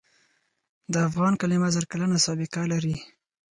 د 0.91 0.95
افغان 1.07 1.33
کلمه 1.41 1.69
زر 1.75 1.85
کلنه 1.91 2.17
سابقه 2.25 2.61
لري. 2.71 2.95